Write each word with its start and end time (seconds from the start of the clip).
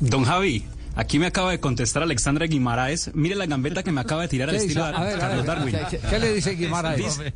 Don 0.00 0.24
Javi, 0.24 0.64
aquí 0.96 1.18
me 1.18 1.26
acaba 1.26 1.50
de 1.50 1.60
contestar 1.60 2.02
Alexandra 2.02 2.46
Guimaraes. 2.46 3.10
Mire 3.14 3.34
la 3.34 3.46
gambeta 3.46 3.82
que 3.82 3.92
me 3.92 4.00
acaba 4.00 4.22
de 4.22 4.28
tirar 4.28 4.48
al 4.50 4.56
¿Qué 4.56 4.62
estilo 4.62 4.84
de 4.84 4.90
a 4.90 4.92
Carlos 5.18 5.36
ver, 5.38 5.44
Darwin. 5.46 5.76
¿qué, 5.90 5.98
qué 5.98 6.18
le 6.18 6.32
dice 6.34 6.50
Guimaraes? 6.56 7.18
Dice, 7.18 7.34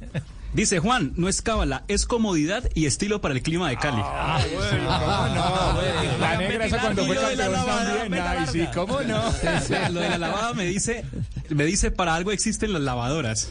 dice, 0.52 0.78
Juan, 0.78 1.12
no 1.16 1.28
es 1.28 1.42
cábala, 1.42 1.84
es 1.88 2.06
comodidad 2.06 2.68
y 2.74 2.86
estilo 2.86 3.20
para 3.20 3.34
el 3.34 3.42
clima 3.42 3.68
de 3.70 3.76
Cali. 3.76 4.02
La 6.20 6.36
negra 6.38 6.66
esa 6.66 6.80
cuando 6.80 7.04
fue 7.06 7.16
campeón 7.16 7.66
también. 7.66 8.24
Ay, 8.26 8.46
sí. 8.50 8.66
¿cómo 8.74 9.00
no? 9.02 9.22
Lo 9.92 10.00
de 10.00 10.08
la 10.10 10.18
lavada 10.18 10.54
me 10.54 10.66
dice, 10.66 11.04
me 11.50 11.64
dice 11.64 11.90
para 11.90 12.14
algo 12.14 12.30
existen 12.32 12.72
las 12.72 12.82
lavadoras. 12.82 13.50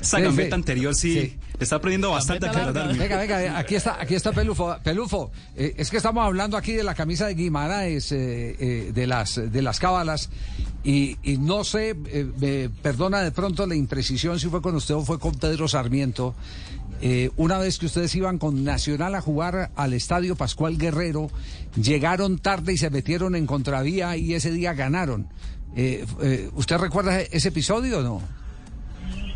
Esa 0.00 0.20
gambeta 0.20 0.54
anterior 0.54 0.94
sí, 0.94 1.12
Sí. 1.14 1.36
Está 1.58 1.76
aprendiendo 1.76 2.10
bastante 2.10 2.46
a 2.48 2.72
Darwin. 2.72 2.98
Venga, 2.98 3.16
venga, 3.16 3.58
aquí 3.58 3.74
está, 3.74 4.00
aquí 4.00 4.14
está 4.14 4.32
Pelufo. 4.32 4.76
Pelufo, 4.82 5.30
eh, 5.56 5.74
es 5.76 5.90
que 5.90 5.96
estamos 5.96 6.24
hablando 6.24 6.56
aquí 6.56 6.72
de 6.72 6.84
la 6.84 6.94
camisa 6.94 7.26
de 7.26 7.34
Guimaraes, 7.34 8.12
eh, 8.12 8.56
eh, 8.58 8.92
de 8.94 9.06
las 9.06 9.36
de 9.36 9.62
las 9.62 9.78
cábalas, 9.78 10.30
y, 10.84 11.16
y 11.22 11.38
no 11.38 11.64
sé, 11.64 11.96
eh, 12.06 12.26
me 12.38 12.68
perdona 12.68 13.20
de 13.20 13.32
pronto 13.32 13.66
la 13.66 13.74
imprecisión 13.74 14.38
si 14.38 14.48
fue 14.48 14.62
con 14.62 14.74
usted 14.74 14.94
o 14.94 15.04
fue 15.04 15.18
con 15.18 15.34
Pedro 15.34 15.68
Sarmiento. 15.68 16.34
Eh, 17.00 17.30
una 17.36 17.58
vez 17.58 17.78
que 17.78 17.86
ustedes 17.86 18.12
iban 18.16 18.38
con 18.38 18.64
Nacional 18.64 19.14
a 19.14 19.20
jugar 19.20 19.70
al 19.76 19.92
Estadio 19.92 20.34
Pascual 20.34 20.78
Guerrero, 20.78 21.30
llegaron 21.80 22.38
tarde 22.38 22.72
y 22.72 22.76
se 22.76 22.90
metieron 22.90 23.36
en 23.36 23.46
contravía 23.46 24.16
y 24.16 24.34
ese 24.34 24.50
día 24.50 24.74
ganaron. 24.74 25.28
Eh, 25.76 26.04
eh, 26.22 26.50
¿Usted 26.54 26.76
recuerda 26.78 27.20
ese 27.20 27.48
episodio 27.48 28.00
o 28.00 28.02
no? 28.02 28.22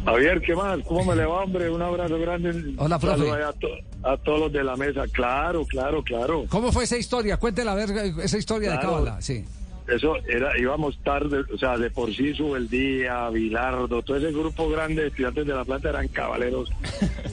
Javier, 0.05 0.41
¿qué 0.42 0.55
más? 0.55 0.81
¿Cómo 0.86 1.05
me 1.05 1.17
le 1.17 1.25
va, 1.25 1.45
hombre? 1.45 1.70
Un 1.70 1.81
abrazo 1.83 2.19
grande. 2.19 2.75
Hola, 2.77 2.98
profe. 2.98 3.31
A, 3.31 3.53
to- 3.53 3.69
a 4.03 4.17
todos 4.17 4.41
los 4.41 4.53
de 4.53 4.64
la 4.64 4.77
mesa. 4.77 5.05
Claro, 5.12 5.64
claro, 5.67 6.03
claro. 6.03 6.44
¿Cómo 6.48 6.72
fue 6.72 6.84
esa 6.84 6.97
historia? 6.97 7.36
Cuéntela 7.36 7.72
a 7.72 7.75
ver 7.77 7.91
esa 8.22 8.39
historia 8.39 8.72
de 8.72 8.78
cábala, 8.81 9.20
sí. 9.22 9.44
Eso 9.89 10.14
era, 10.28 10.56
íbamos 10.59 10.97
tarde, 11.03 11.42
o 11.53 11.59
sea, 11.59 11.77
de 11.77 11.91
por 11.91 12.14
sí 12.14 12.33
Subeldía, 12.34 13.28
Bilardo, 13.31 14.00
todo 14.03 14.17
ese 14.17 14.31
grupo 14.33 14.69
grande 14.70 15.03
de 15.03 15.09
estudiantes 15.09 15.44
de 15.44 15.55
la 15.55 15.64
planta 15.64 15.89
eran 15.91 16.06
caballeros 16.09 16.70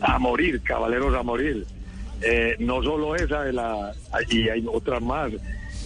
a 0.02 0.17
morir, 0.17 0.61
caballeros 0.64 1.16
a 1.16 1.22
morir. 1.23 1.66
Eh, 2.22 2.56
no 2.59 2.83
solo 2.83 3.16
esa, 3.16 3.44
de 3.44 3.54
la, 3.54 3.94
y 4.30 4.50
hay 4.50 4.66
otras 4.72 5.02
más. 5.02 5.31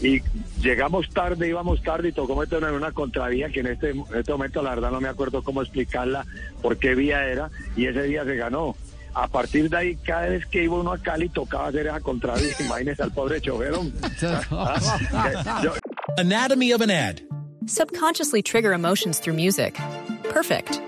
Y 0.03 0.21
llegamos 0.61 1.09
tarde, 1.09 1.47
íbamos 1.47 1.81
tarde 1.81 2.09
y 2.09 2.11
tocó 2.11 2.35
meternos 2.35 2.69
en 2.69 2.75
una 2.75 2.91
contravía 2.91 3.49
que 3.49 3.61
en 3.61 3.67
este, 3.67 3.91
en 3.91 4.03
este 4.13 4.31
momento 4.33 4.61
la 4.61 4.71
verdad 4.71 4.91
no 4.91 4.99
me 5.01 5.07
acuerdo 5.07 5.41
cómo 5.41 5.61
explicarla, 5.61 6.25
por 6.61 6.77
qué 6.77 6.93
vía 6.93 7.25
era, 7.25 7.49
y 7.77 7.85
ese 7.87 8.03
día 8.03 8.25
se 8.25 8.35
ganó. 8.35 8.75
A 9.15 9.27
partir 9.27 9.69
de 9.69 9.77
ahí, 9.77 9.95
cada 9.95 10.27
vez 10.27 10.45
que 10.47 10.63
iba 10.63 10.75
uno 10.75 10.91
a 10.91 10.97
Cali 10.97 11.29
tocaba 11.29 11.67
hacer 11.67 11.87
esa 11.87 11.99
contravía, 12.01 12.51
imagínese 12.59 13.01
al 13.03 13.11
pobre 13.11 13.39
chofer. 13.39 13.73
hombre. 13.73 13.97
Yo- 15.63 15.73
Anatomy 16.17 16.71
of 16.73 16.81
an 16.81 16.91
ad. 16.91 17.21
Subconsciously 17.65 18.41
trigger 18.41 18.73
emotions 18.73 19.19
through 19.19 19.35
music. 19.35 19.75
Perfect. 20.29 20.81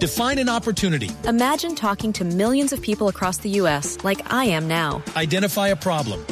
Define 0.00 0.38
an 0.38 0.48
opportunity. 0.48 1.10
Imagine 1.28 1.74
talking 1.74 2.12
to 2.14 2.24
millions 2.24 2.72
of 2.72 2.80
people 2.82 3.08
across 3.08 3.38
the 3.38 3.50
U.S. 3.60 3.98
like 4.02 4.32
I 4.32 4.46
am 4.46 4.66
now. 4.66 5.02
Identify 5.16 5.68
a 5.68 5.76
problem. 5.76 6.24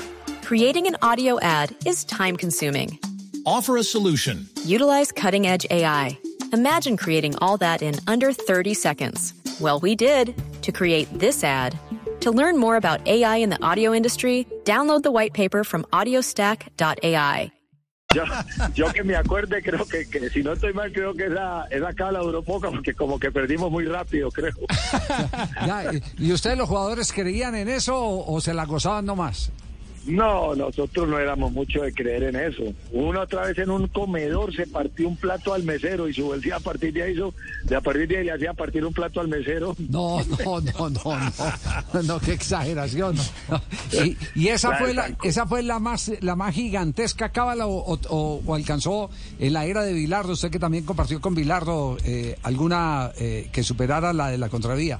Creating 0.46 0.86
an 0.86 0.94
audio 1.02 1.40
ad 1.40 1.74
is 1.84 2.04
time 2.04 2.36
consuming. 2.36 3.00
Offer 3.44 3.78
a 3.78 3.82
solution. 3.82 4.46
Utilize 4.64 5.10
cutting 5.10 5.44
edge 5.44 5.66
AI. 5.72 6.16
Imagine 6.52 6.96
creating 6.96 7.34
all 7.40 7.56
that 7.58 7.82
in 7.82 7.94
under 8.06 8.32
30 8.32 8.72
seconds. 8.74 9.34
Well, 9.60 9.80
we 9.80 9.96
did 9.96 10.34
to 10.62 10.70
create 10.70 11.08
this 11.18 11.42
ad. 11.42 11.76
To 12.20 12.30
learn 12.30 12.58
more 12.58 12.76
about 12.76 13.00
AI 13.08 13.38
in 13.38 13.50
the 13.50 13.60
audio 13.60 13.92
industry, 13.92 14.46
download 14.62 15.02
the 15.02 15.10
white 15.10 15.32
paper 15.34 15.64
from 15.64 15.82
audiostack.ai. 15.92 17.50
Yo, 18.14 18.24
yo 18.74 18.92
que 18.92 19.02
me 19.02 19.14
acuerde, 19.16 19.60
creo 19.62 19.84
que, 19.84 20.04
que 20.08 20.30
si 20.30 20.42
no 20.44 20.52
estoy 20.52 20.72
mal, 20.72 20.92
creo 20.92 21.12
que 21.12 21.26
esa, 21.26 21.64
esa 21.72 21.92
cala 21.92 22.20
duró 22.20 22.40
poco 22.40 22.70
porque 22.70 22.94
como 22.94 23.18
que 23.18 23.32
perdimos 23.32 23.68
muy 23.72 23.84
rápido, 23.84 24.30
creo. 24.30 24.52
Ya, 25.66 25.92
y- 25.92 26.02
¿Y 26.28 26.32
ustedes 26.32 26.56
los 26.56 26.68
jugadores 26.68 27.12
creían 27.12 27.56
en 27.56 27.68
eso 27.68 27.98
o, 27.98 28.32
o 28.36 28.40
se 28.40 28.54
la 28.54 28.64
gozaban 28.64 29.04
nomás? 29.04 29.50
No, 30.06 30.54
nosotros 30.54 31.08
no 31.08 31.18
éramos 31.18 31.52
mucho 31.52 31.82
de 31.82 31.92
creer 31.92 32.22
en 32.24 32.36
eso. 32.36 32.62
Una 32.92 33.20
otra 33.22 33.46
vez 33.46 33.58
en 33.58 33.70
un 33.70 33.88
comedor 33.88 34.54
se 34.54 34.66
partió 34.66 35.08
un 35.08 35.16
plato 35.16 35.52
al 35.52 35.62
mesero 35.64 36.08
y 36.08 36.14
su 36.14 36.24
bolsilla 36.26 36.56
a 36.56 36.60
partir 36.60 36.92
de 36.92 37.02
ahí 37.02 37.12
hizo, 37.12 37.34
de 37.64 37.76
a 37.76 37.80
partir 37.80 38.06
de 38.08 38.18
ahí 38.18 38.24
le 38.26 38.32
hacía 38.32 38.52
partir 38.54 38.84
un 38.84 38.92
plato 38.92 39.20
al 39.20 39.28
mesero. 39.28 39.74
No, 39.88 40.20
no, 40.24 40.60
no, 40.60 40.90
no, 40.90 41.18
no, 41.92 42.02
no, 42.02 42.20
qué 42.20 42.32
exageración. 42.32 43.16
no. 43.50 43.60
Y, 44.04 44.16
y 44.34 44.48
esa 44.48 44.76
fue 44.76 44.94
la, 44.94 45.10
esa 45.22 45.46
fue 45.46 45.62
la 45.62 45.78
más, 45.78 46.12
la 46.20 46.36
más 46.36 46.54
gigantesca 46.54 47.30
cábala 47.30 47.66
o, 47.66 47.94
o- 47.94 48.40
o- 48.46 48.54
alcanzó 48.54 49.10
en 49.38 49.52
la 49.52 49.64
era 49.66 49.82
de 49.82 49.92
Bilardo, 49.92 50.32
usted 50.32 50.50
que 50.50 50.58
también 50.58 50.84
compartió 50.84 51.20
con 51.20 51.34
Bilardo 51.34 51.96
eh, 52.04 52.36
alguna 52.42 53.10
eh, 53.18 53.48
que 53.52 53.62
superara 53.62 54.12
la 54.12 54.28
de 54.28 54.38
la 54.38 54.48
contravía. 54.48 54.98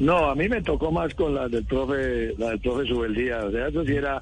No, 0.00 0.30
a 0.30 0.34
mí 0.34 0.48
me 0.48 0.62
tocó 0.62 0.90
más 0.90 1.14
con 1.14 1.34
la 1.34 1.46
del 1.48 1.64
profe, 1.64 2.34
la 2.38 2.50
del 2.50 2.60
profe 2.60 2.86
Subeldía. 2.86 3.44
O 3.44 3.50
sea, 3.50 3.68
eso 3.68 3.84
sí 3.84 3.94
era, 3.94 4.20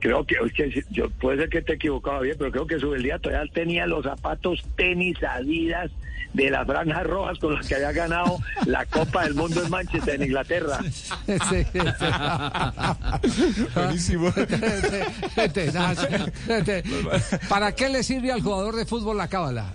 creo 0.00 0.26
que, 0.26 0.34
es 0.44 0.52
que 0.52 0.84
yo, 0.90 1.08
puede 1.10 1.38
ser 1.38 1.48
que 1.48 1.62
te 1.62 1.74
equivocaba 1.74 2.20
bien, 2.20 2.34
pero 2.36 2.50
creo 2.50 2.66
que 2.66 2.80
Subeldía 2.80 3.20
todavía 3.20 3.50
tenía 3.52 3.86
los 3.86 4.04
zapatos 4.04 4.64
tenis 4.76 5.16
Adidas 5.22 5.92
de 6.32 6.50
las 6.50 6.66
franjas 6.66 7.06
rojas 7.06 7.38
con 7.38 7.54
los 7.54 7.68
que 7.68 7.76
había 7.76 7.92
ganado 7.92 8.38
la 8.66 8.84
Copa 8.86 9.22
del 9.24 9.34
Mundo 9.34 9.62
en 9.62 9.70
Manchester, 9.70 10.16
en 10.16 10.22
Inglaterra. 10.24 10.80
Sí, 11.32 11.38
sí. 11.50 11.66
Buenísimo. 13.74 14.32
¿Para 17.48 17.72
qué 17.72 17.88
le 17.88 18.02
sirve 18.02 18.32
al 18.32 18.42
jugador 18.42 18.74
de 18.74 18.86
fútbol 18.86 19.18
la 19.18 19.28
cábala? 19.28 19.72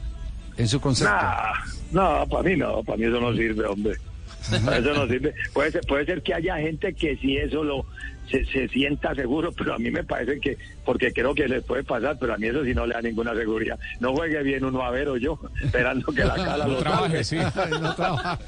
En 0.58 0.68
su 0.68 0.82
concepto. 0.82 1.14
Nah, 1.14 1.54
no, 1.92 2.28
para 2.28 2.44
mí 2.44 2.58
no, 2.58 2.84
para 2.84 2.98
mí 2.98 3.06
eso 3.06 3.22
no 3.22 3.34
sirve, 3.34 3.66
hombre. 3.66 3.96
Eso 4.52 4.94
no 4.94 5.08
sirve. 5.08 5.34
Puede 5.54 5.72
ser, 5.72 5.82
puede 5.86 6.06
ser 6.06 6.22
que 6.22 6.34
haya 6.34 6.58
gente 6.58 6.94
que 6.94 7.18
sí 7.18 7.38
eso 7.38 7.64
lo 7.64 7.86
se, 8.30 8.46
se 8.46 8.68
sienta 8.68 9.16
seguro, 9.16 9.52
pero 9.52 9.74
a 9.74 9.78
mí 9.78 9.90
me 9.90 10.04
parece 10.04 10.40
que, 10.40 10.58
porque 10.86 11.12
creo 11.14 11.34
que 11.34 11.48
les 11.48 11.64
puede 11.64 11.84
pasar, 11.84 12.18
pero 12.20 12.34
a 12.34 12.38
mí 12.38 12.48
eso 12.48 12.64
sí 12.64 12.74
no 12.74 12.86
le 12.86 12.94
da 12.94 13.02
ninguna 13.02 13.34
seguridad. 13.34 13.80
No 14.00 14.14
juegue 14.14 14.44
bien 14.44 14.66
uno 14.66 14.82
a 14.82 14.92
ver 14.92 15.08
o 15.08 15.18
yo, 15.18 15.40
esperando 15.64 16.12
que 16.12 16.24
la 16.24 16.36
cala 16.36 16.68
lo 16.68 16.78
Trabaje, 16.78 17.24
sí. 17.24 17.38
No 17.38 17.96
trabaja. 17.96 18.40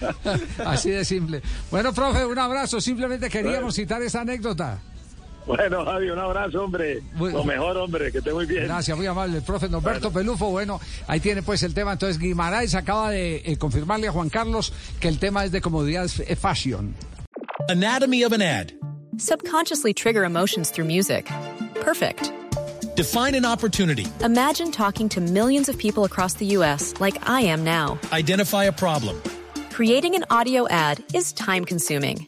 Así 0.65 0.91
de 0.91 1.05
simple. 1.05 1.41
Bueno, 1.71 1.93
profe, 1.93 2.25
un 2.25 2.37
abrazo. 2.37 2.79
Simplemente 2.81 3.29
queríamos 3.29 3.75
citar 3.75 4.01
esa 4.01 4.21
anécdota. 4.21 4.79
Bueno, 5.49 5.83
Javi, 5.83 6.11
un 6.11 6.19
abrazo, 6.19 6.63
hombre. 6.63 7.01
Muy- 7.15 7.31
Lo 7.33 7.43
mejor, 7.43 7.75
hombre, 7.77 8.11
que 8.11 8.19
esté 8.19 8.31
muy 8.31 8.45
bien. 8.45 8.65
Gracias, 8.65 8.95
muy 8.95 9.07
amable. 9.07 9.37
El 9.37 9.43
profe 9.43 9.67
Norberto 9.67 10.11
Pelufo, 10.11 10.51
bueno, 10.51 10.79
ahí 11.07 11.19
tiene 11.19 11.41
pues 11.41 11.63
el 11.63 11.73
tema. 11.73 11.93
Entonces, 11.93 12.19
Guimaraes 12.19 12.75
acaba 12.75 13.09
de 13.09 13.37
eh, 13.43 13.57
confirmarle 13.57 14.07
a 14.07 14.11
Juan 14.11 14.29
Carlos 14.29 14.71
que 14.99 15.07
el 15.07 15.17
tema 15.17 15.43
es 15.45 15.51
de 15.51 15.59
comodidad, 15.59 16.05
es 16.05 16.19
es 16.19 16.37
fashion. 16.37 16.93
Anatomy 17.67 18.23
of 18.23 18.31
an 18.31 18.43
ad. 18.43 18.67
Subconsciously 19.17 19.91
trigger 19.93 20.23
emotions 20.23 20.69
through 20.71 20.85
music. 20.87 21.27
Perfect. 21.83 22.31
Define 22.95 23.33
an 23.35 23.43
opportunity. 23.45 24.05
Imagine 24.23 24.69
talking 24.71 25.09
to 25.09 25.19
millions 25.19 25.67
of 25.67 25.77
people 25.79 26.03
across 26.03 26.35
the 26.35 26.45
U.S. 26.57 26.93
like 26.99 27.17
I 27.27 27.41
am 27.41 27.63
now. 27.63 27.97
Identify 28.13 28.65
a 28.65 28.71
problem. 28.71 29.19
Creating 29.71 30.13
an 30.15 30.25
audio 30.29 30.67
ad 30.69 31.03
is 31.13 31.33
time 31.33 31.65
consuming. 31.65 32.27